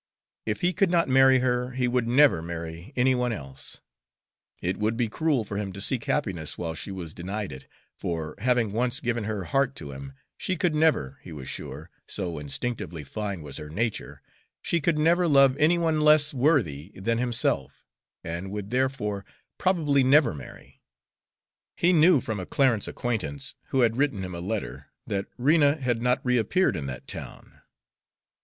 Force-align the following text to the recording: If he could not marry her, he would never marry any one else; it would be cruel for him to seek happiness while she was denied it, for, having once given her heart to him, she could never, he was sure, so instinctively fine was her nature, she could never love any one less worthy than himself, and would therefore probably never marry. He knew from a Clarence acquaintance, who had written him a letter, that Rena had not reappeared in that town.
If 0.47 0.61
he 0.61 0.73
could 0.73 0.89
not 0.89 1.09
marry 1.09 1.37
her, 1.41 1.73
he 1.73 1.87
would 1.87 2.07
never 2.07 2.41
marry 2.41 2.91
any 2.95 3.13
one 3.13 3.31
else; 3.31 3.81
it 4.59 4.77
would 4.77 4.97
be 4.97 5.07
cruel 5.07 5.43
for 5.43 5.57
him 5.57 5.71
to 5.73 5.79
seek 5.79 6.05
happiness 6.05 6.57
while 6.57 6.73
she 6.73 6.89
was 6.89 7.13
denied 7.13 7.51
it, 7.51 7.67
for, 7.93 8.33
having 8.39 8.71
once 8.71 8.99
given 8.99 9.25
her 9.25 9.43
heart 9.43 9.75
to 9.75 9.91
him, 9.91 10.13
she 10.39 10.55
could 10.57 10.73
never, 10.73 11.19
he 11.21 11.31
was 11.31 11.47
sure, 11.47 11.91
so 12.07 12.39
instinctively 12.39 13.03
fine 13.03 13.43
was 13.43 13.57
her 13.57 13.69
nature, 13.69 14.23
she 14.63 14.81
could 14.81 14.97
never 14.97 15.27
love 15.27 15.55
any 15.57 15.77
one 15.77 16.01
less 16.01 16.33
worthy 16.33 16.89
than 16.95 17.19
himself, 17.19 17.85
and 18.23 18.49
would 18.49 18.71
therefore 18.71 19.23
probably 19.59 20.03
never 20.03 20.33
marry. 20.33 20.81
He 21.77 21.93
knew 21.93 22.21
from 22.21 22.39
a 22.39 22.47
Clarence 22.47 22.87
acquaintance, 22.87 23.53
who 23.67 23.81
had 23.81 23.97
written 23.97 24.23
him 24.23 24.33
a 24.33 24.39
letter, 24.41 24.87
that 25.05 25.27
Rena 25.37 25.75
had 25.75 26.01
not 26.01 26.25
reappeared 26.25 26.75
in 26.75 26.87
that 26.87 27.07
town. 27.07 27.61